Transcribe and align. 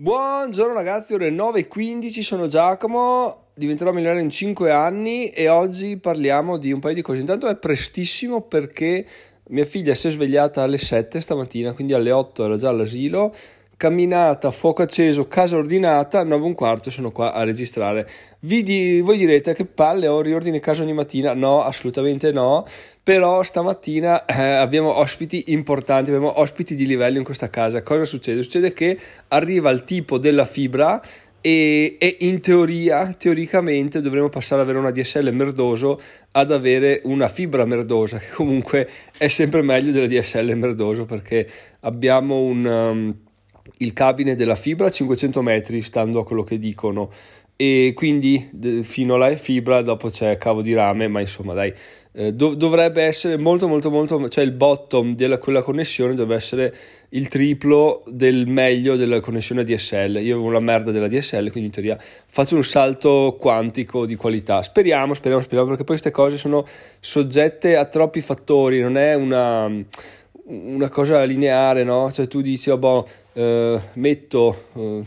Buongiorno 0.00 0.72
ragazzi, 0.72 1.12
ore 1.12 1.28
9.15, 1.28 2.20
sono 2.22 2.46
Giacomo, 2.46 3.48
diventerò 3.52 3.92
milionario 3.92 4.22
in 4.22 4.30
5 4.30 4.70
anni 4.70 5.28
e 5.28 5.50
oggi 5.50 5.98
parliamo 5.98 6.56
di 6.56 6.72
un 6.72 6.80
paio 6.80 6.94
di 6.94 7.02
cose. 7.02 7.20
Intanto 7.20 7.48
è 7.48 7.56
prestissimo 7.56 8.40
perché 8.40 9.04
mia 9.48 9.66
figlia 9.66 9.94
si 9.94 10.08
è 10.08 10.10
svegliata 10.10 10.62
alle 10.62 10.78
7 10.78 11.20
stamattina, 11.20 11.74
quindi 11.74 11.92
alle 11.92 12.12
8 12.12 12.46
era 12.46 12.56
già 12.56 12.70
all'asilo 12.70 13.34
camminata, 13.80 14.50
fuoco 14.50 14.82
acceso, 14.82 15.26
casa 15.26 15.56
ordinata, 15.56 16.22
9 16.22 16.44
un 16.44 16.52
quarto 16.52 16.90
sono 16.90 17.10
qua 17.12 17.32
a 17.32 17.44
registrare. 17.44 18.06
Di, 18.38 19.00
voi 19.00 19.16
direte 19.16 19.54
che 19.54 19.64
palle 19.64 20.06
ho 20.06 20.20
riordine 20.20 20.60
casa 20.60 20.82
ogni 20.82 20.92
mattina? 20.92 21.32
No, 21.32 21.62
assolutamente 21.62 22.30
no, 22.30 22.66
però 23.02 23.42
stamattina 23.42 24.26
eh, 24.26 24.42
abbiamo 24.42 24.98
ospiti 24.98 25.44
importanti, 25.46 26.10
abbiamo 26.10 26.38
ospiti 26.38 26.74
di 26.74 26.84
livello 26.84 27.16
in 27.16 27.24
questa 27.24 27.48
casa. 27.48 27.82
Cosa 27.82 28.04
succede? 28.04 28.42
Succede 28.42 28.74
che 28.74 28.98
arriva 29.28 29.70
il 29.70 29.84
tipo 29.84 30.18
della 30.18 30.44
fibra 30.44 31.00
e, 31.40 31.96
e, 31.98 32.16
in 32.20 32.42
teoria, 32.42 33.14
teoricamente, 33.14 34.02
dovremmo 34.02 34.28
passare 34.28 34.60
ad 34.60 34.68
avere 34.68 34.84
una 34.84 34.90
DSL 34.90 35.30
merdoso 35.32 35.98
ad 36.32 36.52
avere 36.52 37.00
una 37.04 37.28
fibra 37.28 37.64
merdosa, 37.64 38.18
che 38.18 38.28
comunque 38.28 38.86
è 39.16 39.28
sempre 39.28 39.62
meglio 39.62 39.90
della 39.90 40.06
DSL 40.06 40.52
merdoso 40.52 41.06
perché 41.06 41.48
abbiamo 41.80 42.40
un... 42.40 42.64
Um, 42.66 43.28
il 43.78 43.92
cabine 43.92 44.34
della 44.34 44.56
fibra 44.56 44.86
a 44.86 44.90
500 44.90 45.42
metri, 45.42 45.82
stando 45.82 46.20
a 46.20 46.24
quello 46.24 46.44
che 46.44 46.58
dicono, 46.58 47.10
e 47.56 47.92
quindi 47.94 48.50
fino 48.82 49.16
alla 49.16 49.36
fibra 49.36 49.82
dopo 49.82 50.08
c'è 50.08 50.38
cavo 50.38 50.62
di 50.62 50.72
rame, 50.72 51.08
ma 51.08 51.20
insomma 51.20 51.52
dai, 51.52 51.70
eh, 52.12 52.32
dov- 52.32 52.56
dovrebbe 52.56 53.02
essere 53.02 53.36
molto 53.36 53.68
molto 53.68 53.90
molto, 53.90 54.28
cioè 54.30 54.42
il 54.42 54.52
bottom 54.52 55.14
della 55.14 55.36
quella 55.36 55.62
connessione 55.62 56.14
dovrebbe 56.14 56.34
essere 56.34 56.74
il 57.10 57.28
triplo 57.28 58.02
del 58.06 58.46
meglio 58.46 58.96
della 58.96 59.20
connessione 59.20 59.62
DSL. 59.62 60.20
Io 60.22 60.36
avevo 60.36 60.50
la 60.50 60.60
merda 60.60 60.90
della 60.90 61.06
DSL, 61.06 61.50
quindi 61.50 61.66
in 61.66 61.70
teoria 61.70 61.98
faccio 62.00 62.56
un 62.56 62.64
salto 62.64 63.36
quantico 63.38 64.06
di 64.06 64.16
qualità. 64.16 64.62
Speriamo, 64.62 65.14
speriamo, 65.14 65.42
speriamo, 65.42 65.68
perché 65.68 65.84
poi 65.84 65.98
queste 65.98 66.10
cose 66.10 66.36
sono 66.36 66.66
soggette 66.98 67.76
a 67.76 67.84
troppi 67.84 68.22
fattori, 68.22 68.80
non 68.80 68.96
è 68.96 69.14
una 69.14 69.70
una 70.50 70.88
cosa 70.88 71.22
lineare, 71.22 71.84
no? 71.84 72.10
Cioè 72.10 72.26
tu 72.26 72.40
dici, 72.40 72.70
oh, 72.70 72.78
boh, 72.78 73.06
eh, 73.32 73.80
metto, 73.94 74.64
eh, 74.74 75.02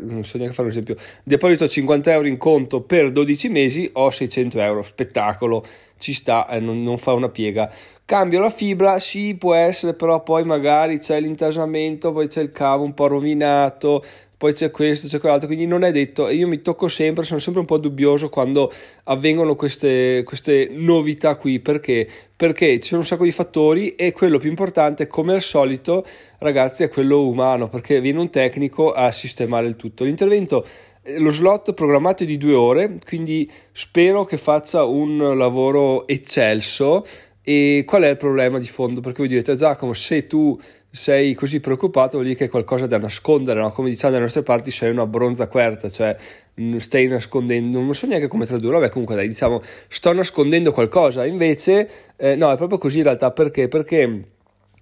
non 0.00 0.24
so 0.24 0.36
neanche 0.36 0.54
fare 0.54 0.68
un 0.68 0.68
esempio, 0.68 0.96
deposito 1.22 1.66
50 1.66 2.12
euro 2.12 2.28
in 2.28 2.36
conto 2.36 2.82
per 2.82 3.10
12 3.10 3.48
mesi, 3.48 3.90
ho 3.94 4.10
600 4.10 4.60
euro, 4.60 4.82
spettacolo, 4.82 5.64
ci 5.96 6.12
sta, 6.12 6.46
eh, 6.48 6.60
non, 6.60 6.82
non, 6.82 6.98
fa 6.98 7.12
una 7.12 7.30
piega. 7.30 7.70
Cambio 8.04 8.40
la 8.40 8.50
fibra, 8.50 8.98
sì, 8.98 9.34
può 9.34 9.54
essere, 9.54 9.94
però 9.94 10.22
poi 10.22 10.44
magari 10.44 10.98
c'è 10.98 11.18
l'intasamento, 11.18 12.12
poi 12.12 12.28
c'è 12.28 12.42
il 12.42 12.52
cavo 12.52 12.84
un 12.84 12.92
po' 12.92 13.06
rovinato, 13.06 14.04
poi 14.44 14.52
c'è 14.52 14.70
questo, 14.70 15.08
c'è 15.08 15.20
quell'altro, 15.20 15.46
quindi 15.46 15.66
non 15.66 15.84
è 15.84 15.90
detto, 15.90 16.28
io 16.28 16.46
mi 16.46 16.60
tocco 16.60 16.86
sempre, 16.88 17.24
sono 17.24 17.40
sempre 17.40 17.62
un 17.62 17.66
po' 17.66 17.78
dubbioso 17.78 18.28
quando 18.28 18.70
avvengono 19.04 19.56
queste, 19.56 20.22
queste 20.22 20.68
novità 20.70 21.36
qui, 21.36 21.60
perché? 21.60 22.06
Perché 22.36 22.78
ci 22.78 22.88
sono 22.88 23.00
un 23.00 23.06
sacco 23.06 23.24
di 23.24 23.32
fattori 23.32 23.94
e 23.94 24.12
quello 24.12 24.36
più 24.36 24.50
importante, 24.50 25.06
come 25.06 25.32
al 25.32 25.40
solito, 25.40 26.04
ragazzi, 26.40 26.82
è 26.82 26.90
quello 26.90 27.26
umano, 27.26 27.70
perché 27.70 28.02
viene 28.02 28.18
un 28.18 28.28
tecnico 28.28 28.92
a 28.92 29.10
sistemare 29.12 29.66
il 29.66 29.76
tutto. 29.76 30.04
L'intervento 30.04 30.66
eh, 31.00 31.18
lo 31.18 31.30
slot 31.30 31.72
programmato 31.72 32.24
è 32.24 32.26
di 32.26 32.36
due 32.36 32.52
ore, 32.52 32.98
quindi 33.02 33.50
spero 33.72 34.24
che 34.26 34.36
faccia 34.36 34.84
un 34.84 35.38
lavoro 35.38 36.06
eccelso. 36.06 37.02
E 37.46 37.84
qual 37.86 38.02
è 38.02 38.08
il 38.08 38.16
problema 38.18 38.58
di 38.58 38.68
fondo? 38.68 39.00
Perché 39.00 39.18
voi 39.18 39.28
direte, 39.28 39.54
Giacomo, 39.54 39.94
se 39.94 40.26
tu 40.26 40.58
sei 40.94 41.34
così 41.34 41.58
preoccupato 41.58 42.12
vuol 42.12 42.22
dire 42.22 42.36
che 42.36 42.44
hai 42.44 42.50
qualcosa 42.50 42.86
da 42.86 42.98
nascondere, 42.98 43.58
no? 43.58 43.72
come 43.72 43.90
diciamo 43.90 44.12
dalle 44.12 44.24
nostre 44.24 44.44
parti 44.44 44.70
sei 44.70 44.92
una 44.92 45.06
bronza 45.06 45.48
querta, 45.48 45.90
cioè 45.90 46.16
stai 46.78 47.08
nascondendo, 47.08 47.80
non 47.80 47.94
so 47.96 48.06
neanche 48.06 48.28
come 48.28 48.46
tradurlo, 48.46 48.78
vabbè 48.78 48.92
comunque 48.92 49.16
dai 49.16 49.26
diciamo 49.26 49.60
sto 49.88 50.12
nascondendo 50.12 50.70
qualcosa, 50.72 51.26
invece 51.26 51.88
eh, 52.16 52.36
no 52.36 52.52
è 52.52 52.56
proprio 52.56 52.78
così 52.78 52.98
in 52.98 53.04
realtà 53.04 53.32
perché? 53.32 53.66
Perché 53.66 54.33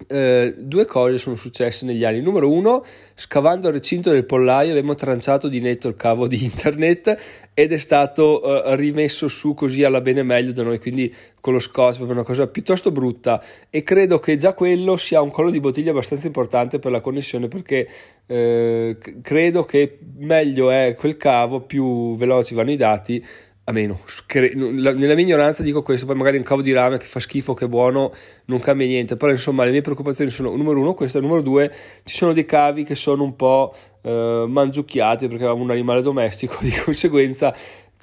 eh, 0.08 0.54
due 0.58 0.84
cose 0.84 1.18
sono 1.18 1.34
successe 1.34 1.84
negli 1.84 2.04
anni. 2.04 2.20
Numero 2.20 2.50
uno, 2.50 2.84
scavando 3.14 3.68
il 3.68 3.74
recinto 3.74 4.10
del 4.10 4.24
pollaio 4.24 4.70
abbiamo 4.70 4.94
tranciato 4.94 5.48
di 5.48 5.60
netto 5.60 5.88
il 5.88 5.96
cavo 5.96 6.26
di 6.26 6.42
internet 6.44 7.16
ed 7.54 7.72
è 7.72 7.78
stato 7.78 8.64
eh, 8.64 8.76
rimesso 8.76 9.28
su 9.28 9.54
così 9.54 9.84
alla 9.84 10.00
bene 10.00 10.22
meglio 10.22 10.52
da 10.52 10.62
noi, 10.62 10.78
quindi 10.78 11.12
con 11.40 11.52
lo 11.52 11.58
scotch, 11.58 11.96
proprio 11.96 12.16
una 12.16 12.24
cosa 12.24 12.46
piuttosto 12.46 12.90
brutta 12.90 13.42
e 13.68 13.82
credo 13.82 14.18
che 14.18 14.36
già 14.36 14.54
quello 14.54 14.96
sia 14.96 15.20
un 15.20 15.30
collo 15.30 15.50
di 15.50 15.60
bottiglia 15.60 15.90
abbastanza 15.90 16.26
importante 16.26 16.78
per 16.78 16.92
la 16.92 17.00
connessione 17.00 17.48
perché 17.48 17.88
eh, 18.26 18.96
credo 19.22 19.64
che 19.64 19.98
meglio 20.18 20.70
è 20.70 20.94
quel 20.98 21.16
cavo, 21.16 21.60
più 21.60 22.16
veloci 22.16 22.54
vanno 22.54 22.70
i 22.70 22.76
dati 22.76 23.24
a 23.64 23.72
meno, 23.72 24.00
nella 24.34 25.14
mia 25.14 25.24
ignoranza 25.24 25.62
dico 25.62 25.82
questo, 25.82 26.04
poi 26.04 26.16
magari 26.16 26.36
un 26.36 26.42
cavo 26.42 26.62
di 26.62 26.72
rame 26.72 26.96
che 26.96 27.06
fa 27.06 27.20
schifo, 27.20 27.54
che 27.54 27.66
è 27.66 27.68
buono, 27.68 28.12
non 28.46 28.58
cambia 28.58 28.86
niente, 28.86 29.16
però 29.16 29.30
insomma 29.30 29.64
le 29.64 29.70
mie 29.70 29.82
preoccupazioni 29.82 30.30
sono 30.30 30.54
numero 30.56 30.80
uno 30.80 30.94
questo, 30.94 31.20
numero 31.20 31.42
due 31.42 31.72
ci 32.02 32.16
sono 32.16 32.32
dei 32.32 32.44
cavi 32.44 32.82
che 32.82 32.96
sono 32.96 33.22
un 33.22 33.36
po' 33.36 33.72
eh, 34.02 34.44
mangiucchiati 34.48 35.28
perché 35.28 35.44
avevamo 35.44 35.62
un 35.62 35.70
animale 35.70 36.02
domestico, 36.02 36.56
di 36.62 36.72
conseguenza 36.72 37.54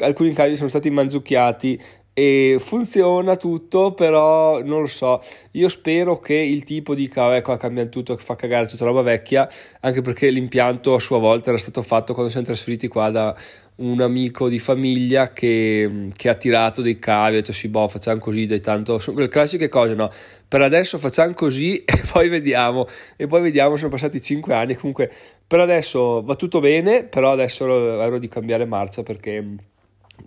alcuni 0.05 0.33
cavi 0.33 0.55
sono 0.55 0.69
stati 0.69 0.89
mangiucchiati 0.89 1.81
e 2.19 2.57
funziona 2.59 3.37
tutto, 3.37 3.93
però 3.93 4.61
non 4.61 4.81
lo 4.81 4.87
so. 4.87 5.21
Io 5.51 5.69
spero 5.69 6.19
che 6.19 6.33
il 6.33 6.63
tipo 6.65 6.93
dica: 6.93 7.33
Ecco, 7.33 7.55
cambia 7.55 7.85
tutto, 7.85 8.17
fa 8.17 8.35
cagare 8.35 8.67
tutta 8.67 8.83
roba 8.83 9.01
vecchia. 9.01 9.49
Anche 9.79 10.01
perché 10.01 10.29
l'impianto 10.29 10.95
a 10.95 10.99
sua 10.99 11.17
volta 11.17 11.51
era 11.51 11.57
stato 11.57 11.81
fatto 11.81 12.11
quando 12.13 12.29
siamo 12.29 12.45
trasferiti 12.45 12.89
qua 12.89 13.09
da 13.09 13.33
un 13.77 14.01
amico 14.01 14.49
di 14.49 14.59
famiglia 14.59 15.31
che, 15.31 16.09
che 16.13 16.27
ha 16.27 16.33
tirato 16.35 16.81
dei 16.81 16.99
cavi, 16.99 17.37
ha 17.37 17.39
detto 17.39 17.53
sì, 17.53 17.69
boh, 17.69 17.87
facciamo 17.87 18.19
così, 18.19 18.45
dai 18.45 18.59
tanto, 18.59 18.99
sono 18.99 19.15
quelle 19.15 19.29
classiche 19.29 19.69
cose, 19.69 19.93
no? 19.93 20.11
Per 20.45 20.61
adesso 20.61 20.97
facciamo 20.97 21.33
così 21.33 21.83
e 21.87 22.01
poi 22.11 22.27
vediamo, 22.27 22.85
e 23.15 23.27
poi 23.27 23.41
vediamo, 23.41 23.77
sono 23.77 23.91
passati 23.91 24.19
5 24.19 24.53
anni, 24.53 24.75
comunque 24.75 25.09
per 25.47 25.61
adesso 25.61 26.21
va 26.21 26.35
tutto 26.35 26.59
bene, 26.59 27.05
però 27.05 27.31
adesso 27.31 28.01
ero 28.01 28.19
di 28.19 28.27
cambiare 28.27 28.65
marcia 28.65 29.03
perché 29.03 29.55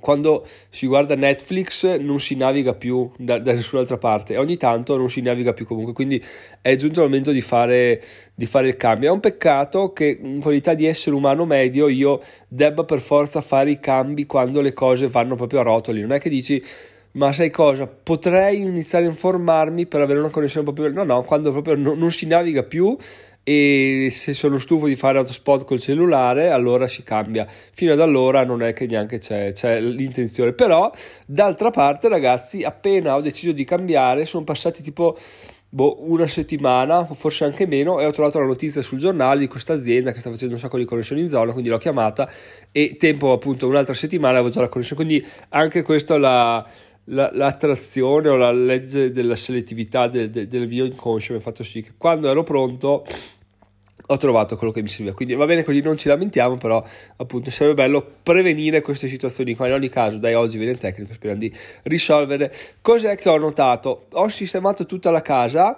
quando 0.03 0.45
si 0.69 0.89
guarda 0.89 1.15
Netflix 1.15 1.97
non 1.99 2.19
si 2.19 2.35
naviga 2.35 2.75
più 2.75 3.09
da, 3.17 3.39
da, 3.39 3.53
nessun'altra 3.53 3.99
parte 3.99 4.35
e 4.35 4.37
ogni 4.37 4.57
tanto 4.57 4.97
non 4.97 5.09
si 5.09 5.21
naviga 5.21 5.53
più 5.53 5.65
comunque 5.65 5.93
quindi 5.93 6.23
è 6.61 6.75
giunto 6.75 7.01
il 7.01 7.07
momento 7.07 7.31
di 7.31 7.41
fare, 7.41 8.03
di 8.35 8.47
fare 8.47 8.67
il 8.67 8.77
cambio 8.77 9.11
è 9.11 9.13
un 9.13 9.21
peccato 9.21 9.93
che 9.93 10.19
in 10.21 10.41
qualità 10.41 10.75
di 10.75 10.87
essere 10.87 11.15
umano 11.15 11.47
medio 11.47 11.87
io 11.87 12.21
debba 12.49 12.83
per 12.83 12.99
forza 12.99 13.41
fare 13.41 13.71
i 13.71 13.79
cambi 13.79 14.27
quando 14.27 14.61
le 14.61 14.73
cose 14.73 15.07
vanno 15.07 15.37
proprio 15.37 15.61
a 15.61 15.63
rotoli 15.63 16.01
non 16.01 16.11
è 16.11 16.19
che 16.19 16.29
dici 16.29 16.61
ma 17.13 17.31
sai 17.33 17.51
cosa? 17.51 17.87
Potrei 17.87 18.63
iniziare 18.63 19.05
a 19.05 19.09
informarmi 19.09 19.87
per 19.87 20.01
avere 20.01 20.19
una 20.19 20.31
connessione 20.31 20.67
un 20.67 20.75
po' 20.75 20.83
più... 20.83 20.91
No, 20.91 21.05
no, 21.05 21.23
quando 21.25 21.53
proprio 21.53 21.75
non, 21.75 21.99
non 21.99 22.11
si 22.11 22.27
naviga 22.27 22.63
più 22.63 22.97
e 23.45 24.09
se 24.11 24.35
sono 24.35 24.59
stufo 24.59 24.87
di 24.87 24.97
fare 24.97 25.19
autospot 25.19 25.65
col 25.65 25.81
cellulare 25.81 26.51
allora 26.51 26.87
si 26.87 27.03
cambia. 27.03 27.47
Fino 27.47 27.93
ad 27.93 28.01
allora 28.01 28.45
non 28.45 28.63
è 28.63 28.73
che 28.73 28.87
neanche 28.87 29.19
c'è, 29.19 29.53
c'è 29.53 29.81
l'intenzione. 29.81 30.53
Però 30.53 30.91
d'altra 31.27 31.71
parte 31.71 32.09
ragazzi 32.09 32.63
appena 32.63 33.17
ho 33.17 33.21
deciso 33.21 33.53
di 33.53 33.65
cambiare 33.65 34.25
sono 34.25 34.45
passati 34.45 34.83
tipo 34.83 35.17
boh, 35.69 36.11
una 36.11 36.27
settimana, 36.27 37.05
forse 37.07 37.45
anche 37.45 37.67
meno, 37.67 37.99
e 37.99 38.05
ho 38.05 38.11
trovato 38.11 38.39
la 38.39 38.45
notizia 38.45 38.83
sul 38.83 38.99
giornale 38.99 39.41
di 39.41 39.49
questa 39.49 39.73
azienda 39.73 40.13
che 40.13 40.21
sta 40.21 40.31
facendo 40.31 40.55
un 40.55 40.61
sacco 40.61 40.77
di 40.77 40.85
connessioni 40.85 41.23
in 41.23 41.31
zona, 41.31 41.53
quindi 41.53 41.71
l'ho 41.71 41.79
chiamata. 41.79 42.31
E 42.71 42.97
tempo 42.99 43.33
appunto 43.33 43.67
un'altra 43.67 43.95
settimana 43.95 44.35
avevo 44.35 44.51
già 44.51 44.61
la 44.61 44.69
connessione, 44.69 45.05
quindi 45.05 45.27
anche 45.49 45.83
questo 45.83 46.19
la, 46.19 46.65
la, 47.05 47.31
l'attrazione 47.33 48.29
o 48.29 48.37
la 48.37 48.53
legge 48.53 49.11
della 49.11 49.37
selettività 49.37 50.09
del, 50.09 50.31
del, 50.31 50.47
del 50.47 50.69
mio 50.69 50.85
inconscio 50.85 51.33
mi 51.33 51.39
ha 51.39 51.43
fatto 51.43 51.65
sì 51.65 51.83
che 51.83 51.93
quando 51.97 52.31
ero 52.31 52.43
pronto 52.43 53.05
ho 54.05 54.17
trovato 54.17 54.57
quello 54.57 54.73
che 54.73 54.83
mi 54.83 54.89
serviva. 54.89 55.15
Quindi 55.15 55.35
va 55.35 55.47
bene 55.47 55.63
così, 55.63 55.81
non 55.81 55.97
ci 55.97 56.09
lamentiamo, 56.09 56.57
però 56.57 56.85
appunto 57.17 57.51
sarebbe 57.51 57.83
bello 57.83 58.07
prevenire 58.23 58.83
queste 58.83 59.09
situazioni 59.09 59.55
qua. 59.55 59.69
In 59.69 59.73
ogni 59.73 59.89
caso, 59.89 60.19
dai, 60.19 60.35
oggi 60.35 60.57
viene 60.57 60.73
il 60.73 60.79
tecnico, 60.79 61.13
speriamo 61.13 61.41
di 61.41 61.53
risolvere. 61.85 62.53
Cos'è 62.81 63.17
che 63.17 63.29
ho 63.29 63.39
notato? 63.39 64.07
Ho 64.13 64.29
sistemato 64.29 64.87
tutta 64.87 65.11
la 65.11 65.23
casa 65.23 65.77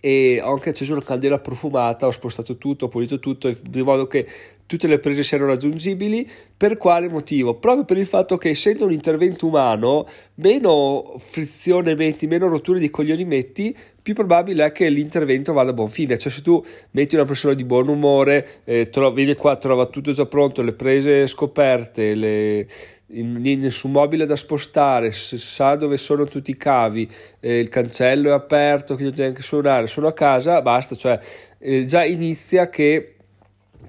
e 0.00 0.40
ho 0.42 0.52
anche 0.52 0.70
acceso 0.70 0.92
una 0.92 1.02
candela 1.02 1.38
profumata, 1.38 2.06
ho 2.06 2.10
spostato 2.10 2.56
tutto, 2.56 2.86
ho 2.86 2.88
pulito 2.88 3.18
tutto, 3.18 3.50
di 3.62 3.82
modo 3.82 4.06
che 4.06 4.26
tutte 4.66 4.86
le 4.86 4.98
prese 4.98 5.22
siano 5.22 5.46
raggiungibili. 5.46 6.28
Per 6.56 6.76
quale 6.76 7.08
motivo? 7.08 7.54
Proprio 7.54 7.84
per 7.84 7.98
il 7.98 8.06
fatto 8.06 8.36
che 8.36 8.50
essendo 8.50 8.84
un 8.84 8.92
intervento 8.92 9.46
umano, 9.46 10.06
meno 10.36 11.14
frizione 11.18 11.94
metti, 11.94 12.26
meno 12.26 12.48
rotture 12.48 12.78
di 12.78 12.90
coglioni 12.90 13.24
metti, 13.24 13.74
più 14.02 14.12
probabile 14.12 14.66
è 14.66 14.72
che 14.72 14.88
l'intervento 14.90 15.54
vada 15.54 15.70
a 15.70 15.72
buon 15.72 15.88
fine. 15.88 16.18
Cioè, 16.18 16.30
se 16.30 16.42
tu 16.42 16.62
metti 16.90 17.14
una 17.14 17.24
persona 17.24 17.54
di 17.54 17.64
buon 17.64 17.88
umore, 17.88 18.60
eh, 18.64 18.90
trova, 18.90 19.10
viene 19.10 19.34
qua, 19.34 19.56
trova 19.56 19.86
tutto 19.86 20.12
già 20.12 20.26
pronto, 20.26 20.60
le 20.60 20.74
prese 20.74 21.26
scoperte, 21.26 22.14
le, 22.14 22.66
nessun 23.22 23.90
mobile 23.90 24.26
da 24.26 24.36
spostare, 24.36 25.12
sa 25.12 25.76
dove 25.76 25.96
sono 25.96 26.24
tutti 26.24 26.50
i 26.50 26.56
cavi, 26.56 27.08
eh, 27.40 27.58
il 27.58 27.68
cancello 27.68 28.30
è 28.30 28.32
aperto, 28.32 28.94
quindi 28.94 29.04
non 29.04 29.12
devi 29.12 29.22
neanche 29.22 29.42
suonare, 29.42 29.86
sono 29.86 30.06
a 30.08 30.12
casa, 30.12 30.60
basta. 30.62 30.94
Cioè, 30.94 31.18
eh, 31.58 31.84
già 31.84 32.04
inizia 32.04 32.68
che 32.68 33.14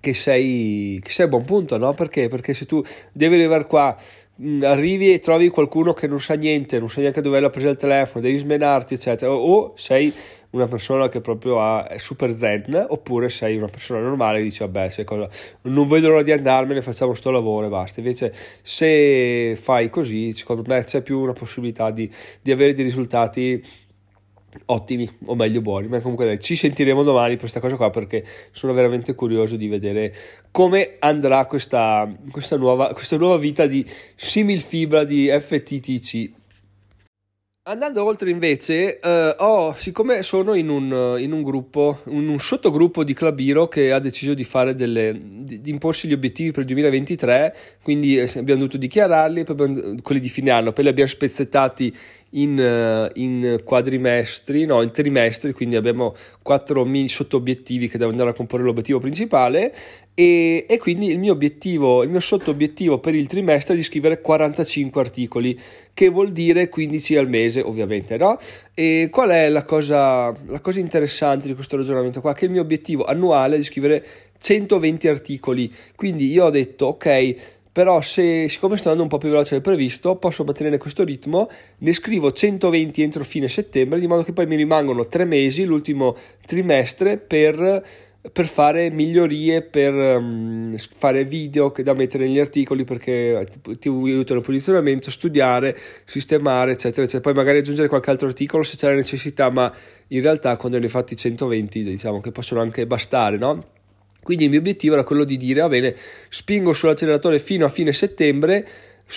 che 0.05 0.13
sei, 0.13 0.99
che 1.01 1.09
sei 1.09 1.25
a 1.25 1.29
buon 1.29 1.45
punto, 1.45 1.79
no? 1.79 1.93
Perché? 1.95 2.27
Perché 2.27 2.53
se 2.53 2.67
tu 2.67 2.83
devi 3.11 3.35
arrivare 3.35 3.65
qua, 3.65 3.95
mh, 4.35 4.63
arrivi 4.63 5.11
e 5.11 5.17
trovi 5.19 5.49
qualcuno 5.49 5.93
che 5.93 6.05
non 6.05 6.21
sa 6.21 6.35
niente, 6.35 6.77
non 6.77 6.89
sa 6.89 7.01
neanche 7.01 7.21
dove 7.21 7.39
l'ha 7.39 7.49
presa 7.49 7.69
il 7.69 7.75
telefono, 7.75 8.23
devi 8.23 8.37
smenarti, 8.37 8.93
eccetera, 8.93 9.31
o, 9.31 9.37
o 9.37 9.73
sei 9.75 10.13
una 10.55 10.67
persona 10.67 11.09
che 11.09 11.19
proprio 11.19 11.59
ha, 11.59 11.87
è 11.87 11.97
super 11.97 12.31
zen, 12.31 12.85
oppure 12.89 13.29
sei 13.29 13.57
una 13.57 13.67
persona 13.67 13.99
normale 13.99 14.37
che 14.37 14.45
dice, 14.45 14.65
vabbè, 14.65 15.03
cosa, 15.03 15.29
non 15.63 15.87
vedo 15.87 16.09
l'ora 16.09 16.23
di 16.23 16.31
andarmene, 16.31 16.81
facciamo 16.81 17.13
sto 17.13 17.29
lavoro 17.29 17.67
e 17.67 17.69
basta. 17.69 17.99
Invece 17.99 18.33
se 18.61 19.57
fai 19.61 19.89
così, 19.89 20.31
secondo 20.31 20.63
me 20.65 20.83
c'è 20.83 21.01
più 21.01 21.19
una 21.19 21.33
possibilità 21.33 21.91
di, 21.91 22.09
di 22.41 22.51
avere 22.51 22.73
dei 22.73 22.85
risultati 22.85 23.63
ottimi 24.67 25.09
o 25.25 25.35
meglio 25.35 25.59
buoni 25.59 25.89
ma 25.89 25.99
comunque 25.99 26.25
dai, 26.25 26.39
ci 26.39 26.55
sentiremo 26.55 27.03
domani 27.03 27.31
per 27.31 27.39
questa 27.39 27.59
cosa 27.59 27.75
qua 27.75 27.89
perché 27.89 28.23
sono 28.51 28.71
veramente 28.71 29.13
curioso 29.13 29.57
di 29.57 29.67
vedere 29.67 30.15
come 30.49 30.95
andrà 30.99 31.45
questa, 31.45 32.09
questa, 32.31 32.55
nuova, 32.55 32.93
questa 32.93 33.17
nuova 33.17 33.35
vita 33.35 33.65
di 33.67 33.85
similfibra 34.15 35.03
di 35.03 35.27
FTTC 35.27 36.31
Andando 37.67 38.03
oltre 38.03 38.29
invece, 38.29 38.99
eh, 38.99 39.35
oh, 39.39 39.73
siccome 39.75 40.21
sono 40.21 40.53
in 40.53 40.69
un, 40.69 41.15
in 41.17 41.31
un, 41.31 41.41
gruppo, 41.41 42.01
in 42.09 42.29
un 42.29 42.39
sottogruppo 42.39 43.03
di 43.03 43.15
Clubiro 43.15 43.67
che 43.67 43.91
ha 43.91 43.97
deciso 43.97 44.35
di 44.35 44.43
delle, 44.75 45.19
di, 45.19 45.59
di 45.61 45.71
imporsi 45.71 46.07
gli 46.07 46.13
obiettivi 46.13 46.51
per 46.51 46.59
il 46.59 46.67
2023, 46.67 47.55
quindi 47.81 48.19
eh, 48.19 48.29
abbiamo 48.35 48.59
dovuto 48.59 48.77
dichiararli, 48.77 49.43
poi 49.43 49.55
abbiamo, 49.59 49.95
quelli 50.03 50.21
di 50.21 50.29
fine 50.29 50.51
anno, 50.51 50.73
poi 50.73 50.83
li 50.83 50.91
abbiamo 50.91 51.09
spezzettati 51.09 51.91
in, 52.35 52.59
eh, 52.59 53.11
in, 53.15 53.61
quadrimestri, 53.63 54.65
no, 54.65 54.81
in 54.81 54.91
trimestri, 54.91 55.53
quindi 55.53 55.75
abbiamo 55.75 56.15
quattro 56.41 56.85
mini 56.85 57.07
sotto 57.07 57.37
obiettivi 57.37 57.87
che 57.87 57.97
devono 57.97 58.11
andare 58.11 58.29
a 58.31 58.33
comporre 58.33 58.63
l'obiettivo 58.63 58.99
principale 58.99 59.73
e, 60.13 60.65
e, 60.67 60.77
quindi 60.77 61.09
il 61.09 61.19
mio 61.19 61.33
obiettivo, 61.33 62.01
il 62.01 62.09
mio 62.09 62.21
sotto 62.21 62.49
obiettivo 62.49 62.99
per 62.99 63.15
il 63.15 63.27
trimestre 63.27 63.73
è 63.73 63.77
di 63.77 63.83
scrivere 63.83 64.21
45 64.21 65.01
articoli, 65.01 65.59
che 65.93 66.09
vuol 66.09 66.31
dire 66.31 66.69
15 66.69 67.17
al 67.17 67.27
mese, 67.27 67.59
ovviamente, 67.59 68.15
no? 68.15 68.37
E 68.73 69.09
qual 69.11 69.29
è 69.29 69.49
la 69.49 69.65
cosa, 69.65 70.33
la 70.45 70.61
cosa 70.61 70.79
interessante 70.79 71.47
di 71.47 71.53
questo 71.53 71.75
ragionamento 71.75 72.21
qua? 72.21 72.33
Che 72.33 72.45
il 72.45 72.51
mio 72.51 72.61
obiettivo 72.61 73.03
annuale 73.03 73.55
è 73.55 73.57
di 73.57 73.65
scrivere 73.65 74.05
120 74.39 75.07
articoli, 75.09 75.73
quindi 75.95 76.31
io 76.31 76.45
ho 76.45 76.49
detto, 76.49 76.85
ok, 76.87 77.35
però 77.75 77.99
se, 77.99 78.47
siccome 78.47 78.77
sto 78.77 78.87
andando 78.87 79.03
un 79.03 79.09
po' 79.09 79.17
più 79.17 79.27
veloce 79.27 79.55
del 79.55 79.61
previsto, 79.61 80.15
posso 80.15 80.45
mantenere 80.45 80.77
questo 80.77 81.03
ritmo, 81.03 81.49
ne 81.79 81.91
scrivo 81.91 82.31
120 82.31 83.01
entro 83.01 83.25
fine 83.25 83.49
settembre, 83.49 83.99
di 83.99 84.07
modo 84.07 84.23
che 84.23 84.31
poi 84.31 84.47
mi 84.47 84.55
rimangono 84.55 85.09
tre 85.09 85.25
mesi, 85.25 85.65
l'ultimo 85.65 86.15
trimestre, 86.45 87.17
per, 87.17 87.85
per 88.31 88.47
fare 88.47 88.89
migliorie, 88.91 89.61
per 89.61 89.93
um, 89.93 90.73
fare 90.77 91.25
video 91.25 91.73
da 91.83 91.93
mettere 91.93 92.27
negli 92.27 92.39
articoli 92.39 92.85
perché 92.85 93.45
ti, 93.77 93.89
aiutano 93.89 94.39
il 94.39 94.45
posizionamento, 94.45 95.11
studiare, 95.11 95.77
sistemare, 96.05 96.71
eccetera, 96.71 97.01
eccetera. 97.01 97.23
Poi 97.23 97.33
magari 97.33 97.57
aggiungere 97.57 97.89
qualche 97.89 98.09
altro 98.09 98.27
articolo 98.27 98.63
se 98.63 98.77
c'è 98.77 98.87
la 98.87 98.95
necessità, 98.95 99.49
ma 99.49 99.69
in 100.07 100.21
realtà 100.21 100.55
quando 100.55 100.77
ne 100.77 100.85
hai 100.85 100.89
fatti 100.89 101.17
120 101.17 101.83
diciamo 101.83 102.21
che 102.21 102.31
possono 102.31 102.61
anche 102.61 102.87
bastare, 102.87 103.35
no? 103.35 103.74
Quindi 104.25 104.45
il 104.45 104.49
mio 104.49 104.57
obiettivo 104.57 104.95
era 104.95 105.03
quello 105.03 105.23
di 105.23 105.37
dire, 105.37 105.61
va 105.61 105.67
bene, 105.69 105.95
spingo 106.29 106.73
sull'acceleratore 106.73 107.37
fino 107.37 107.63
a 107.63 107.69
fine 107.69 107.93
settembre 107.93 108.67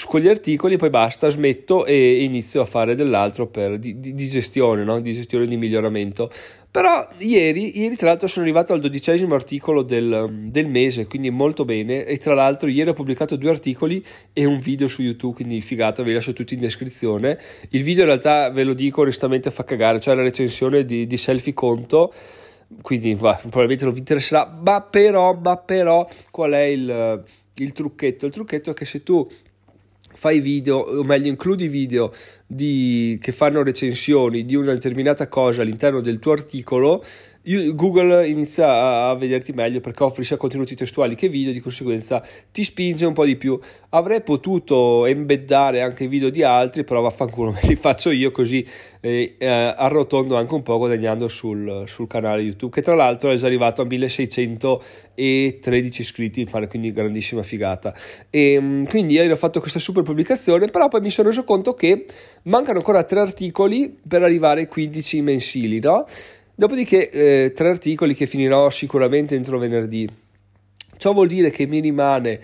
con 0.07 0.21
gli 0.21 0.29
articoli, 0.29 0.77
poi 0.77 0.91
basta, 0.91 1.31
smetto 1.31 1.87
e 1.87 2.23
inizio 2.23 2.61
a 2.61 2.67
fare 2.67 2.95
dell'altro 2.95 3.47
per, 3.47 3.79
di, 3.79 3.99
di, 3.99 4.13
di 4.13 4.27
gestione, 4.27 4.85
no? 4.85 5.01
di 5.01 5.15
gestione 5.15 5.47
di 5.47 5.57
miglioramento. 5.57 6.31
Però 6.71 7.09
ieri, 7.21 7.79
ieri, 7.79 7.97
tra 7.97 8.09
l'altro 8.09 8.29
sono 8.29 8.45
arrivato 8.45 8.75
al 8.75 8.81
dodicesimo 8.81 9.35
articolo 9.35 9.81
del, 9.81 10.29
del, 10.51 10.69
mese, 10.69 11.07
quindi 11.07 11.31
molto 11.31 11.65
bene. 11.65 12.05
E 12.05 12.19
tra 12.19 12.35
l'altro 12.35 12.69
ieri 12.69 12.91
ho 12.91 12.93
pubblicato 12.93 13.37
due 13.37 13.49
articoli 13.49 14.05
e 14.35 14.45
un 14.45 14.59
video 14.59 14.89
su 14.89 15.01
YouTube, 15.01 15.37
quindi 15.37 15.63
figata, 15.63 16.03
ve 16.03 16.11
li 16.11 16.15
lascio 16.17 16.35
tutti 16.35 16.53
in 16.53 16.61
descrizione. 16.61 17.39
Il 17.71 17.83
video 17.83 18.03
in 18.03 18.09
realtà, 18.09 18.51
ve 18.51 18.65
lo 18.65 18.75
dico 18.75 19.01
onestamente, 19.01 19.51
fa 19.51 19.65
cagare, 19.65 20.01
cioè 20.01 20.15
la 20.15 20.23
recensione 20.23 20.85
di, 20.85 21.07
di 21.07 21.17
Selfie 21.17 21.55
Conto 21.55 22.13
quindi 22.83 23.15
va, 23.15 23.35
probabilmente 23.35 23.85
non 23.85 23.93
vi 23.93 24.01
interesserà, 24.01 24.47
ma 24.63 24.83
però, 24.83 25.35
ma 25.35 25.57
però 25.57 26.07
qual 26.31 26.53
è 26.53 26.63
il, 26.63 27.25
il 27.55 27.73
trucchetto? 27.73 28.27
Il 28.27 28.33
trucchetto 28.33 28.71
è 28.71 28.75
che 28.75 28.85
se 28.85 29.03
tu 29.03 29.27
fai 30.13 30.41
video, 30.41 30.79
o 30.79 31.05
meglio 31.05 31.29
includi 31.29 31.69
video 31.69 32.13
di, 32.47 33.19
che 33.21 33.33
fanno 33.33 33.63
recensioni 33.63 34.45
di 34.45 34.55
una 34.55 34.73
determinata 34.73 35.29
cosa 35.29 35.63
all'interno 35.63 36.01
del 36.01 36.19
tuo 36.19 36.33
articolo, 36.33 37.05
Google 37.73 38.29
inizia 38.29 39.09
a 39.09 39.15
vederti 39.15 39.53
meglio 39.53 39.81
perché 39.81 40.03
offri 40.03 40.23
sia 40.23 40.37
contenuti 40.37 40.75
testuali 40.75 41.15
che 41.15 41.29
video, 41.29 41.53
di 41.53 41.61
conseguenza 41.61 42.23
ti 42.53 42.63
spinge 42.63 43.07
un 43.07 43.15
po' 43.15 43.25
di 43.25 43.37
più. 43.37 43.59
Avrei 43.91 44.23
potuto 44.23 45.07
embeddare 45.07 45.81
anche 45.81 46.09
video 46.09 46.29
di 46.29 46.43
altri, 46.43 46.85
però 46.85 47.01
vaffanculo, 47.01 47.53
me 47.53 47.61
li 47.63 47.75
faccio 47.75 48.11
io 48.11 48.31
così 48.33 48.67
eh, 49.01 49.37
eh, 49.39 49.47
arrotondo 49.47 50.37
anche 50.37 50.53
un 50.53 50.63
po' 50.63 50.77
guadagnando 50.77 51.27
sul, 51.29 51.85
sul, 51.87 52.07
canale 52.07 52.43
YouTube, 52.43 52.75
che 52.75 52.83
tra 52.83 52.95
l'altro 52.95 53.31
è 53.31 53.37
già 53.37 53.47
arrivato 53.47 53.81
a 53.81 53.87
1613 53.87 56.01
iscritti, 56.03 56.41
mi 56.41 56.51
pare 56.51 56.67
quindi 56.67 56.93
grandissima 56.93 57.43
figata. 57.43 57.95
E 58.29 58.53
ehm, 58.53 58.87
quindi 58.89 59.15
ieri 59.15 59.31
ho 59.31 59.37
fatto 59.37 59.61
questa 59.61 59.79
super 59.79 60.03
pubblicazione, 60.03 60.69
però 60.69 60.89
poi 60.89 61.01
mi 61.01 61.11
sono 61.11 61.29
reso 61.29 61.45
conto 61.45 61.73
che 61.73 62.05
mancano 62.43 62.79
ancora 62.79 63.05
tre 63.05 63.21
articoli 63.21 63.97
per 64.07 64.23
arrivare 64.23 64.61
ai 64.61 64.67
15 64.67 65.23
mensili, 65.23 65.81
no? 65.81 66.05
Dopodiché 66.59 67.09
eh, 67.11 67.53
tre 67.53 67.69
articoli 67.69 68.15
che 68.15 68.27
finirò 68.27 68.69
sicuramente 68.69 69.37
entro 69.37 69.61
venerdì. 69.61 70.09
Ciò 70.97 71.13
vuol 71.13 71.29
dire 71.29 71.51
che 71.51 71.67
mi 71.67 71.79
rimane 71.79 72.41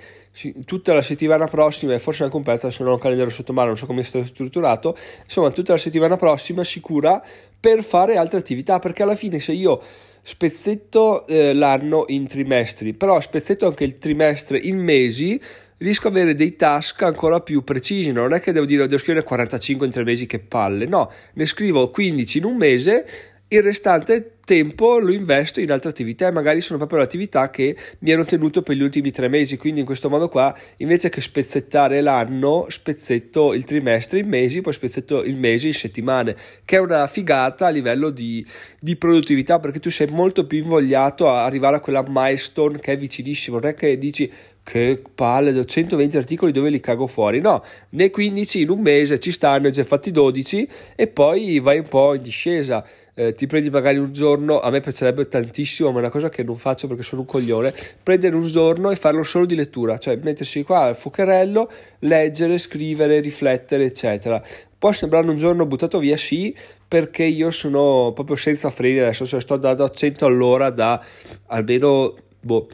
tutta 0.64 0.94
la 0.94 1.02
settimana 1.02 1.46
prossima 1.46 1.94
e 1.94 1.98
forse 1.98 2.22
anche 2.22 2.36
un 2.36 2.44
pezzo, 2.44 2.70
se 2.70 2.84
non 2.84 2.92
ho 2.92 2.94
un 2.94 3.00
calendario 3.00 3.32
sotto 3.32 3.52
mano, 3.52 3.70
non 3.70 3.76
so 3.76 3.86
come 3.86 4.02
è 4.02 4.04
stato 4.04 4.24
strutturato, 4.24 4.96
insomma 5.24 5.50
tutta 5.50 5.72
la 5.72 5.78
settimana 5.78 6.16
prossima 6.16 6.62
sicura 6.62 7.20
per 7.58 7.82
fare 7.82 8.16
altre 8.16 8.38
attività, 8.38 8.78
perché 8.78 9.02
alla 9.02 9.16
fine 9.16 9.40
se 9.40 9.50
io 9.50 9.82
spezzetto 10.22 11.26
eh, 11.26 11.52
l'anno 11.52 12.04
in 12.06 12.28
trimestri, 12.28 12.92
però 12.92 13.20
spezzetto 13.20 13.66
anche 13.66 13.82
il 13.82 13.98
trimestre 13.98 14.58
in 14.58 14.78
mesi, 14.78 15.40
riesco 15.78 16.06
ad 16.06 16.14
avere 16.14 16.36
dei 16.36 16.54
task 16.54 17.02
ancora 17.02 17.40
più 17.40 17.64
precisi. 17.64 18.12
Non 18.12 18.32
è 18.32 18.38
che 18.38 18.52
devo 18.52 18.64
dire 18.64 18.86
devo 18.86 18.98
scrivere 18.98 19.24
45 19.24 19.86
in 19.86 19.92
tre 19.92 20.04
mesi, 20.04 20.26
che 20.26 20.38
palle, 20.38 20.86
no, 20.86 21.10
ne 21.32 21.46
scrivo 21.46 21.90
15 21.90 22.38
in 22.38 22.44
un 22.44 22.56
mese 22.56 23.32
il 23.56 23.62
restante 23.62 24.32
tempo 24.44 24.98
lo 24.98 25.12
investo 25.12 25.60
in 25.60 25.70
altre 25.70 25.88
attività 25.90 26.26
e 26.26 26.30
magari 26.30 26.60
sono 26.60 26.76
proprio 26.76 26.98
le 26.98 27.04
attività 27.04 27.48
che 27.50 27.76
mi 28.00 28.10
ero 28.10 28.24
tenuto 28.24 28.62
per 28.62 28.76
gli 28.76 28.82
ultimi 28.82 29.10
tre 29.10 29.28
mesi 29.28 29.56
quindi 29.56 29.80
in 29.80 29.86
questo 29.86 30.10
modo 30.10 30.28
qua 30.28 30.54
invece 30.78 31.08
che 31.08 31.20
spezzettare 31.20 32.00
l'anno 32.00 32.66
spezzetto 32.68 33.54
il 33.54 33.64
trimestre 33.64 34.18
in 34.18 34.28
mesi 34.28 34.60
poi 34.60 34.72
spezzetto 34.72 35.22
il 35.22 35.36
mese 35.36 35.68
in 35.68 35.74
settimane 35.74 36.36
che 36.64 36.76
è 36.76 36.80
una 36.80 37.06
figata 37.06 37.66
a 37.66 37.70
livello 37.70 38.10
di, 38.10 38.44
di 38.78 38.96
produttività 38.96 39.60
perché 39.60 39.80
tu 39.80 39.90
sei 39.90 40.08
molto 40.08 40.46
più 40.46 40.58
invogliato 40.58 41.30
a 41.30 41.44
arrivare 41.44 41.76
a 41.76 41.80
quella 41.80 42.04
milestone 42.06 42.78
che 42.80 42.92
è 42.92 42.98
vicinissimo 42.98 43.58
non 43.58 43.70
è 43.70 43.74
che 43.74 43.96
dici 43.96 44.30
che 44.64 45.00
palle, 45.14 45.64
120 45.64 46.16
articoli 46.16 46.50
dove 46.50 46.70
li 46.70 46.80
cago 46.80 47.06
fuori. 47.06 47.38
No, 47.40 47.62
ne 47.90 48.10
15 48.10 48.62
in 48.62 48.70
un 48.70 48.80
mese 48.80 49.20
ci 49.20 49.30
stanno, 49.30 49.68
già 49.68 49.84
fatti 49.84 50.10
12 50.10 50.66
e 50.96 51.06
poi 51.06 51.60
vai 51.60 51.78
un 51.78 51.88
po' 51.88 52.14
in 52.14 52.22
discesa 52.22 52.84
eh, 53.14 53.34
ti 53.34 53.46
prendi 53.46 53.70
magari 53.70 53.98
un 53.98 54.12
giorno, 54.12 54.60
a 54.60 54.70
me 54.70 54.80
piacerebbe 54.80 55.26
tantissimo, 55.28 55.90
ma 55.90 55.96
è 55.96 56.00
una 56.00 56.10
cosa 56.10 56.28
che 56.28 56.42
non 56.42 56.56
faccio 56.56 56.86
perché 56.88 57.02
sono 57.02 57.22
un 57.22 57.26
coglione, 57.26 57.72
prendere 58.02 58.34
un 58.34 58.46
giorno 58.46 58.90
e 58.90 58.96
farlo 58.96 59.22
solo 59.22 59.46
di 59.46 59.54
lettura, 59.54 59.98
cioè 59.98 60.16
mettersi 60.16 60.62
qua 60.62 60.80
al 60.80 60.96
fuocherello, 60.96 61.70
leggere, 62.00 62.58
scrivere, 62.58 63.20
riflettere, 63.20 63.84
eccetera. 63.84 64.42
Può 64.76 64.92
sembrare 64.92 65.28
un 65.28 65.36
giorno 65.36 65.64
buttato 65.64 65.98
via, 65.98 66.16
sì, 66.16 66.54
perché 66.86 67.24
io 67.24 67.50
sono 67.50 68.12
proprio 68.14 68.36
senza 68.36 68.70
freni 68.70 68.98
adesso, 68.98 69.24
cioè 69.24 69.40
sto 69.40 69.54
andando 69.54 69.84
a 69.84 69.90
100 69.90 70.26
all'ora 70.26 70.70
da 70.70 71.02
almeno 71.46 72.14
boh, 72.40 72.68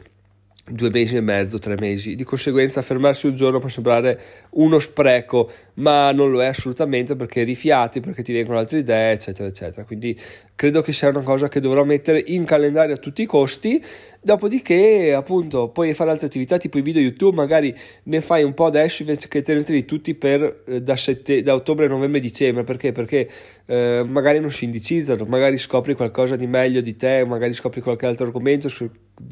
due 0.69 0.89
mesi 0.89 1.15
e 1.15 1.21
mezzo, 1.21 1.59
tre 1.59 1.75
mesi. 1.79 2.15
Di 2.15 2.23
conseguenza 2.23 2.81
fermarsi 2.81 3.27
un 3.27 3.35
giorno 3.35 3.59
può 3.59 3.69
sembrare 3.69 4.19
uno 4.51 4.79
spreco, 4.79 5.51
ma 5.75 6.11
non 6.11 6.31
lo 6.31 6.41
è 6.41 6.47
assolutamente 6.47 7.15
perché 7.15 7.43
rifiati, 7.43 7.99
perché 7.99 8.23
ti 8.23 8.33
vengono 8.33 8.59
altre 8.59 8.79
idee, 8.79 9.13
eccetera, 9.13 9.47
eccetera. 9.47 9.83
Quindi 9.83 10.17
credo 10.61 10.83
che 10.83 10.93
sia 10.93 11.09
una 11.09 11.23
cosa 11.23 11.47
che 11.47 11.59
dovrò 11.59 11.83
mettere 11.83 12.23
in 12.23 12.43
calendario 12.43 12.93
a 12.93 12.97
tutti 12.99 13.23
i 13.23 13.25
costi. 13.25 13.83
Dopodiché, 14.21 15.11
appunto, 15.11 15.69
puoi 15.69 15.95
fare 15.95 16.11
altre 16.11 16.27
attività 16.27 16.57
tipo 16.57 16.77
i 16.77 16.83
video 16.83 17.01
YouTube, 17.01 17.35
magari 17.35 17.75
ne 18.03 18.21
fai 18.21 18.43
un 18.43 18.53
po' 18.53 18.65
adesso 18.65 19.01
invece 19.01 19.27
che 19.27 19.41
tenerli 19.41 19.85
tutti 19.85 20.13
per 20.13 20.61
eh, 20.67 20.83
da, 20.83 20.95
sette, 20.95 21.41
da, 21.41 21.55
ottobre, 21.55 21.87
novembre, 21.87 22.19
dicembre. 22.19 22.63
Perché? 22.63 22.91
Perché 22.91 23.27
eh, 23.65 24.05
magari 24.07 24.39
non 24.39 24.51
si 24.51 24.65
indicizzano, 24.65 25.25
magari 25.25 25.57
scopri 25.57 25.95
qualcosa 25.95 26.35
di 26.35 26.45
meglio 26.45 26.81
di 26.81 26.95
te, 26.95 27.25
magari 27.25 27.53
scopri 27.53 27.81
qualche 27.81 28.05
altro 28.05 28.27
argomento, 28.27 28.69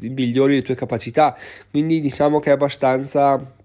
migliori 0.00 0.56
le 0.56 0.62
tue 0.62 0.74
capacità. 0.74 1.38
Quindi 1.70 2.00
diciamo 2.00 2.40
che 2.40 2.50
è 2.50 2.54
abbastanza 2.54 3.58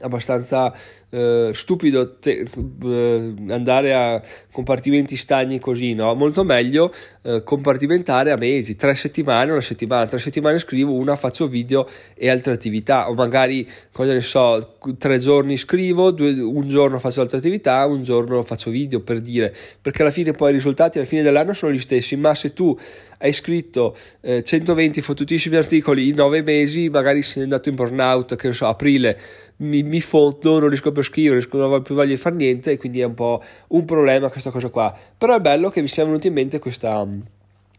abbastanza 0.00 0.74
eh, 1.10 1.50
stupido 1.52 2.14
te, 2.18 2.46
eh, 2.84 3.34
andare 3.48 3.94
a 3.94 4.22
compartimenti 4.50 5.16
stagni 5.16 5.58
così, 5.58 5.92
no? 5.92 6.14
Molto 6.14 6.42
meglio 6.42 6.92
eh, 7.22 7.42
compartimentare 7.44 8.32
a 8.32 8.36
mesi, 8.36 8.76
tre 8.76 8.94
settimane, 8.94 9.52
una 9.52 9.60
settimana, 9.60 10.06
tre 10.06 10.18
settimane 10.18 10.58
scrivo, 10.58 10.92
una 10.92 11.14
faccio 11.14 11.48
video 11.48 11.86
e 12.14 12.30
altre 12.30 12.52
attività, 12.52 13.10
o 13.10 13.14
magari, 13.14 13.68
cosa 13.92 14.14
ne 14.14 14.22
so, 14.22 14.76
tre 14.96 15.18
giorni 15.18 15.58
scrivo, 15.58 16.10
due, 16.10 16.30
un 16.40 16.66
giorno 16.68 16.98
faccio 16.98 17.20
altre 17.20 17.38
attività, 17.38 17.84
un 17.84 18.02
giorno 18.02 18.42
faccio 18.42 18.70
video 18.70 19.00
per 19.00 19.20
dire, 19.20 19.54
perché 19.80 20.02
alla 20.02 20.10
fine 20.10 20.32
poi 20.32 20.50
i 20.50 20.54
risultati 20.54 20.96
alla 20.96 21.06
fine 21.06 21.22
dell'anno 21.22 21.52
sono 21.52 21.72
gli 21.72 21.78
stessi, 21.78 22.16
ma 22.16 22.34
se 22.34 22.54
tu 22.54 22.76
hai 23.18 23.32
scritto 23.32 23.96
eh, 24.20 24.42
120 24.42 25.00
fottutissimi 25.00 25.56
articoli 25.56 26.08
in 26.08 26.16
9 26.16 26.42
mesi, 26.42 26.88
magari 26.88 27.22
sei 27.22 27.44
andato 27.44 27.68
in 27.68 27.76
burnout, 27.76 28.34
che 28.34 28.48
ne 28.48 28.54
so, 28.54 28.66
aprile, 28.66 29.16
mi, 29.62 29.82
mi 29.82 30.00
fondo, 30.00 30.58
non 30.58 30.68
riesco 30.68 30.92
più 30.92 31.00
a 31.00 31.04
scrivere, 31.04 31.46
non 31.52 31.72
ho 31.72 31.82
più 31.82 31.94
voglia 31.94 32.10
di 32.10 32.16
fare 32.16 32.34
niente 32.36 32.72
e 32.72 32.76
quindi 32.76 33.00
è 33.00 33.04
un 33.04 33.14
po' 33.14 33.42
un 33.68 33.84
problema 33.84 34.28
questa 34.28 34.50
cosa 34.50 34.68
qua. 34.68 34.94
Però 35.16 35.34
è 35.34 35.40
bello 35.40 35.70
che 35.70 35.80
mi 35.80 35.88
sia 35.88 36.04
venuta 36.04 36.26
in 36.26 36.34
mente 36.34 36.58
questa 36.58 36.94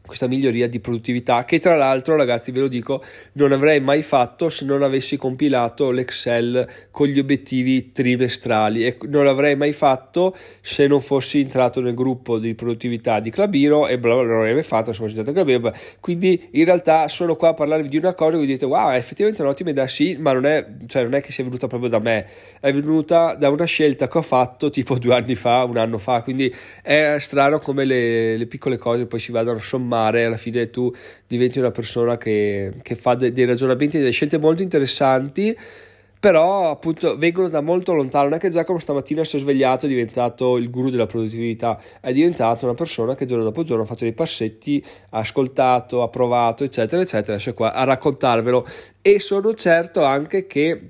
questa 0.06 0.28
miglioria 0.28 0.68
di 0.68 0.82
produttività 0.82 1.46
che 1.46 1.60
tra 1.60 1.76
l'altro 1.76 2.18
ragazzi 2.18 2.52
ve 2.52 2.60
lo 2.60 2.68
dico 2.68 3.02
non 3.34 3.54
avrei 3.54 3.80
mai 3.80 4.02
fatto 4.02 4.50
se 4.50 4.66
non 4.66 4.84
avessi 4.84 5.16
compilato 5.16 5.92
l'Excel 5.92 6.68
con 6.92 7.08
gli 7.08 7.20
obiettivi 7.20 7.92
trimestrali. 7.92 8.86
E 8.86 8.98
non 9.08 9.24
l'avrei 9.24 9.56
mai 9.56 9.72
fatto 9.72 10.36
se 10.62 10.88
non 10.88 11.00
fossi 11.00 11.40
entrato 11.40 11.80
nel 11.80 11.94
gruppo 11.94 12.38
di 12.38 12.54
produttività 12.54 13.20
di 13.20 13.30
Clabiro 13.30 13.88
e 13.88 13.98
bla 13.98 14.14
bla 14.16 14.24
non 14.24 14.36
l'avrei 14.36 14.54
mai 14.54 14.64
fatto 14.64 14.92
se 14.92 15.00
fossi 15.00 15.18
entrato 15.18 15.40
a 15.40 15.44
Clabiro. 15.44 15.74
Quindi 16.02 16.50
in 16.52 16.66
realtà 16.66 17.08
sono 17.08 17.36
qua 17.36 17.50
a 17.50 17.54
parlarvi 17.54 17.88
di 17.88 17.98
una 17.98 18.14
cosa 18.14 18.36
e 18.36 18.40
vi 18.40 18.46
dite 18.46 18.66
wow 18.66 18.90
è 18.90 18.98
effettivamente 18.98 19.42
un'ottima 19.42 19.70
idea. 19.70 19.88
Sì 19.88 20.18
ma 20.20 20.34
non 20.34 20.46
è, 20.46 20.66
cioè, 20.88 21.04
non 21.04 21.14
è 21.14 21.22
che 21.22 21.32
sia 21.32 21.46
venuta 21.46 21.68
proprio 21.68 21.90
da 21.90 22.00
me. 22.00 22.26
È 22.60 22.72
venuta 22.74 23.36
da 23.36 23.50
una 23.50 23.66
scelta 23.66 24.10
che 24.10 24.18
ho 24.18 24.22
fatto 24.22 24.70
tipo 24.70 24.98
due 24.98 25.16
anni 25.16 25.36
fa 25.36 25.64
un 25.64 25.78
anno 25.78 25.98
fa. 25.98 26.22
Quindi 26.24 26.54
è 26.82 27.16
strano 27.20 27.60
come 27.60 27.86
le, 27.86 28.36
le 28.36 28.46
piccole 28.48 28.76
cose 28.78 29.06
poi 29.06 29.20
si 29.20 29.32
vadano 29.32 29.58
a 29.58 29.62
sommare 29.94 30.26
alla 30.26 30.38
fine 30.38 30.70
tu 30.70 30.92
diventi 31.28 31.60
una 31.60 31.72
persona 31.72 32.18
che, 32.18 32.74
che 32.82 32.96
fa 32.96 33.14
de, 33.16 33.32
dei 33.32 33.46
ragionamenti, 33.46 34.00
delle 34.00 34.12
scelte 34.12 34.40
molto 34.40 34.64
interessanti, 34.64 35.56
però 36.20 36.72
appunto 36.72 37.18
vengono 37.18 37.50
da 37.50 37.62
molto 37.62 37.94
lontano. 37.94 38.26
Non 38.26 38.34
è 38.36 38.40
che 38.40 38.50
Giacomo 38.50 38.80
stamattina 38.80 39.24
si 39.24 39.38
è 39.38 39.40
svegliato 39.40 39.86
è 39.86 39.90
diventato 39.90 40.58
il 40.58 40.70
guru 40.70 40.90
della 40.90 41.06
produttività, 41.06 41.80
è 42.02 42.12
diventato 42.12 42.66
una 42.66 42.74
persona 42.74 43.14
che 43.16 43.26
giorno 43.26 43.44
dopo 43.44 43.64
giorno 43.64 43.84
ha 43.84 43.86
fatto 43.86 44.04
dei 44.04 44.14
passetti, 44.14 44.84
ha 45.12 45.20
ascoltato, 45.20 46.02
ha 46.02 46.08
provato, 46.10 46.64
eccetera, 46.64 47.02
eccetera, 47.02 47.34
adesso 47.34 47.54
qua 47.54 47.74
a 47.74 47.84
raccontarvelo 47.84 48.66
e 49.02 49.20
sono 49.20 49.54
certo 49.54 50.04
anche 50.04 50.48
che 50.48 50.90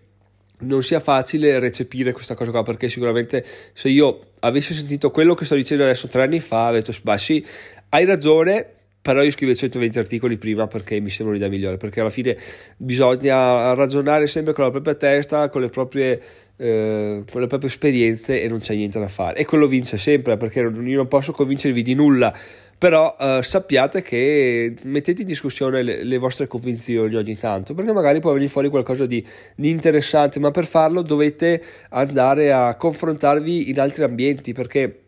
non 0.60 0.82
sia 0.82 1.02
facile 1.02 1.60
recepire 1.60 2.14
questa 2.14 2.36
cosa 2.36 2.52
qua 2.52 2.64
perché 2.64 2.88
sicuramente 2.88 3.44
se 3.74 3.90
io 3.90 4.28
avessi 4.40 4.74
sentito 4.74 5.12
quello 5.12 5.34
che 5.34 5.44
sto 5.44 5.56
dicendo 5.56 5.84
adesso 5.84 6.08
tre 6.08 6.24
anni 6.24 6.40
fa 6.40 6.68
avrei 6.68 6.82
detto 6.82 6.98
bah 7.02 7.18
sì 7.18 7.46
hai 7.90 8.06
ragione 8.06 8.73
però 9.04 9.22
io 9.22 9.32
scrivo 9.32 9.54
120 9.54 10.00
articoli 10.00 10.38
prima 10.38 10.66
perché 10.68 11.02
mi 11.02 11.10
sembra 11.10 11.36
un'idea 11.36 11.52
migliore, 11.52 11.76
perché 11.76 12.00
alla 12.00 12.10
fine 12.10 12.38
bisogna 12.78 13.74
ragionare 13.74 14.28
sempre 14.28 14.54
con 14.54 14.64
la 14.64 14.72
propria 14.72 14.96
testa, 14.96 15.50
con 15.50 15.60
le 15.60 15.68
proprie, 15.68 16.22
eh, 16.56 17.26
con 17.30 17.42
le 17.42 17.48
proprie 17.48 17.70
esperienze 17.70 18.42
e 18.42 18.48
non 18.48 18.60
c'è 18.60 18.76
niente 18.76 19.00
da 19.00 19.10
fare. 19.10 19.40
E 19.40 19.46
quello 19.46 19.68
vince 19.68 19.98
sempre, 19.98 20.38
perché 20.38 20.62
io 20.62 20.96
non 20.96 21.10
posso 21.10 21.34
convincervi 21.34 21.82
di 21.82 21.96
nulla, 21.96 22.34
però 22.78 23.14
eh, 23.20 23.40
sappiate 23.44 24.02
che 24.02 24.74
mettete 24.84 25.24
in 25.24 25.28
discussione 25.28 25.84
le, 25.84 26.06
le, 26.06 26.18
vostre 26.18 26.48
convinzioni 26.48 27.14
ogni 27.16 27.38
tanto, 27.38 27.74
perché 27.74 27.92
magari 27.92 28.22
può 28.22 28.32
venire 28.32 28.50
fuori 28.50 28.70
qualcosa 28.70 29.06
di, 29.06 29.26
di 29.54 29.70
interessante, 29.70 30.40
ma 30.40 30.52
per 30.52 30.66
farlo 30.66 31.02
dovete 31.02 31.62
andare 31.90 32.54
a 32.54 32.76
confrontarvi 32.76 33.70
in 33.70 33.82
altri 33.82 34.04
ambienti, 34.04 34.54
perché 34.54 35.03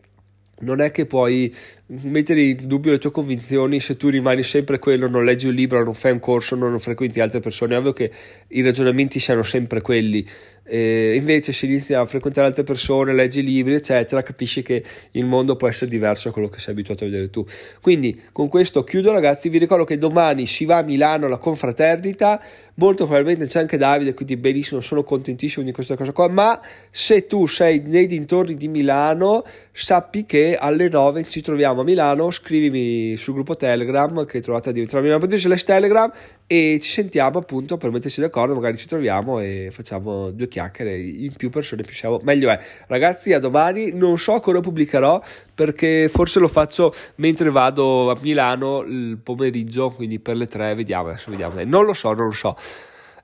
non 0.60 0.80
è 0.80 0.90
che 0.90 1.06
puoi 1.06 1.54
mettere 1.86 2.40
in 2.42 2.66
dubbio 2.66 2.92
le 2.92 2.98
tue 2.98 3.10
convinzioni 3.10 3.78
se 3.80 3.96
tu 3.96 4.08
rimani 4.08 4.42
sempre 4.42 4.78
quello, 4.78 5.08
non 5.08 5.24
leggi 5.24 5.46
un 5.46 5.54
libro, 5.54 5.84
non 5.84 5.94
fai 5.94 6.12
un 6.12 6.20
corso, 6.20 6.56
non 6.56 6.78
frequenti 6.78 7.20
altre 7.20 7.40
persone. 7.40 7.74
È 7.74 7.78
ovvio 7.78 7.92
che 7.92 8.10
i 8.48 8.62
ragionamenti 8.62 9.18
siano 9.18 9.42
sempre 9.42 9.80
quelli. 9.82 10.26
E 10.66 11.14
invece, 11.14 11.52
se 11.52 11.66
inizi 11.66 11.94
a 11.94 12.04
frequentare 12.04 12.48
altre 12.48 12.64
persone, 12.64 13.14
leggi 13.14 13.42
libri, 13.42 13.74
eccetera, 13.74 14.22
capisci 14.22 14.62
che 14.62 14.82
il 15.12 15.24
mondo 15.24 15.56
può 15.56 15.68
essere 15.68 15.90
diverso 15.90 16.28
da 16.28 16.34
quello 16.34 16.48
che 16.48 16.58
sei 16.58 16.74
abituato 16.74 17.04
a 17.04 17.06
vedere 17.06 17.30
tu. 17.30 17.46
Quindi, 17.80 18.20
con 18.32 18.48
questo 18.48 18.84
chiudo, 18.84 19.12
ragazzi. 19.12 19.48
Vi 19.48 19.58
ricordo 19.58 19.84
che 19.84 19.96
domani 19.98 20.46
si 20.46 20.64
va 20.64 20.78
a 20.78 20.82
Milano 20.82 21.26
alla 21.26 21.38
confraternita. 21.38 22.42
Molto 22.78 23.04
probabilmente 23.06 23.46
c'è 23.46 23.60
anche 23.60 23.78
Davide, 23.78 24.12
quindi 24.12 24.36
benissimo, 24.36 24.82
sono 24.82 25.02
contentissimo 25.02 25.64
di 25.64 25.72
questa 25.72 25.96
cosa 25.96 26.12
qua. 26.12 26.28
Ma 26.28 26.60
se 26.90 27.26
tu 27.26 27.46
sei 27.46 27.82
nei 27.86 28.06
dintorni 28.06 28.54
di 28.54 28.68
Milano, 28.68 29.44
sappi 29.72 30.26
che 30.26 30.56
alle 30.56 30.88
9 30.88 31.24
ci 31.24 31.40
troviamo 31.40 31.80
a 31.80 31.84
Milano. 31.84 32.30
Scrivimi 32.30 33.16
sul 33.16 33.32
gruppo 33.34 33.56
Telegram 33.56 34.26
che 34.26 34.40
trovate 34.40 34.70
a 34.70 34.72
diventare 34.72 35.02
Milano.it 35.02 35.64
Telegram 35.64 36.12
e 36.46 36.78
ci 36.80 36.90
sentiamo 36.90 37.38
appunto 37.38 37.78
per 37.78 37.90
metterci 37.90 38.20
d'accordo. 38.20 38.54
Magari 38.54 38.76
ci 38.76 38.86
troviamo 38.86 39.40
e 39.40 39.68
facciamo 39.70 40.30
due 40.30 40.48
chiacchiere. 40.56 40.98
In 40.98 41.32
più 41.36 41.50
persone, 41.50 41.82
più 41.82 41.94
siamo, 41.94 42.20
meglio 42.22 42.50
è. 42.50 42.58
Ragazzi, 42.86 43.32
a 43.32 43.38
domani. 43.38 43.92
Non 43.92 44.18
so 44.18 44.40
cosa 44.40 44.60
pubblicherò 44.60 45.20
perché 45.54 46.08
forse 46.08 46.40
lo 46.40 46.48
faccio 46.48 46.92
mentre 47.16 47.50
vado 47.50 48.10
a 48.10 48.16
Milano 48.22 48.80
il 48.82 49.18
pomeriggio, 49.22 49.90
quindi 49.90 50.18
per 50.18 50.36
le 50.36 50.46
tre. 50.46 50.74
Vediamo, 50.74 51.08
adesso 51.08 51.30
vediamo. 51.30 51.62
Non 51.64 51.84
lo 51.84 51.92
so, 51.92 52.12
non 52.12 52.26
lo 52.26 52.32
so. 52.32 52.56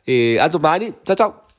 E 0.04 0.38
a 0.38 0.48
domani. 0.48 0.94
Ciao 1.02 1.16
ciao. 1.16 1.51